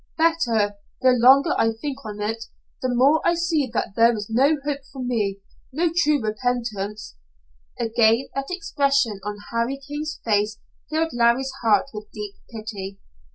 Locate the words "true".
5.95-6.19